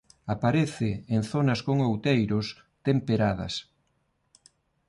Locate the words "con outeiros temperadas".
1.67-3.53